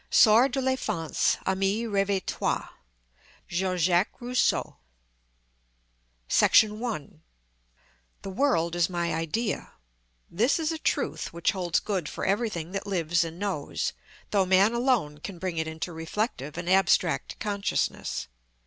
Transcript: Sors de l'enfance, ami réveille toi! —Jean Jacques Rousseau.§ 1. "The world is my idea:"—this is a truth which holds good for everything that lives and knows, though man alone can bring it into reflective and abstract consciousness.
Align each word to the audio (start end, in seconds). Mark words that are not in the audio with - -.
Sors 0.09 0.49
de 0.49 0.59
l'enfance, 0.59 1.37
ami 1.45 1.83
réveille 1.85 2.25
toi! 2.25 2.69
—Jean 3.47 3.77
Jacques 3.77 4.19
Rousseau.§ 4.19 4.77
1. 6.83 7.21
"The 8.23 8.29
world 8.31 8.75
is 8.75 8.89
my 8.89 9.13
idea:"—this 9.13 10.57
is 10.57 10.71
a 10.71 10.79
truth 10.79 11.31
which 11.31 11.51
holds 11.51 11.79
good 11.79 12.09
for 12.09 12.25
everything 12.25 12.71
that 12.71 12.87
lives 12.87 13.23
and 13.23 13.37
knows, 13.37 13.93
though 14.31 14.43
man 14.47 14.73
alone 14.73 15.19
can 15.19 15.37
bring 15.37 15.59
it 15.59 15.67
into 15.67 15.93
reflective 15.93 16.57
and 16.57 16.67
abstract 16.67 17.39
consciousness. 17.39 18.27